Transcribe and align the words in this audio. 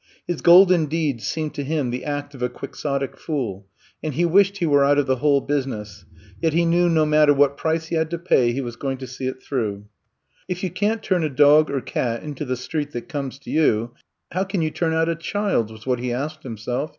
His 0.25 0.41
golden 0.41 0.87
deed 0.87 1.21
seemed 1.21 1.53
to 1.53 1.63
him 1.63 1.91
the 1.91 2.03
act 2.05 2.33
of 2.33 2.41
a 2.41 2.49
quixotic 2.49 3.15
fool 3.15 3.67
and 4.01 4.15
he 4.15 4.25
wished 4.25 4.57
he 4.57 4.65
were 4.65 4.83
out 4.83 4.97
of 4.97 5.05
the 5.05 5.17
whole 5.17 5.41
business; 5.41 6.05
yet 6.41 6.53
he 6.53 6.65
knew 6.65 6.89
no 6.89 7.05
matter 7.05 7.35
what 7.35 7.55
price 7.55 7.89
he 7.89 7.95
had 7.95 8.09
to 8.09 8.17
pay 8.17 8.51
he 8.51 8.61
was 8.61 8.75
going 8.75 8.97
to 8.97 9.05
see 9.05 9.27
it 9.27 9.43
through. 9.43 9.85
If 10.47 10.63
you 10.63 10.71
can^t 10.71 11.03
turn 11.03 11.23
a 11.23 11.29
dog 11.29 11.69
or 11.69 11.81
cat 11.81 12.23
into 12.23 12.45
the 12.45 12.57
street 12.57 12.93
that 12.93 13.09
comes 13.09 13.37
to 13.37 13.51
you, 13.51 13.91
how 14.31 14.43
can 14.43 14.63
you 14.63 14.71
turn 14.71 14.93
out 14.95 15.07
a 15.07 15.15
childf 15.15 15.69
was 15.69 15.85
what 15.85 15.99
he 15.99 16.11
asked 16.11 16.41
himself. 16.41 16.89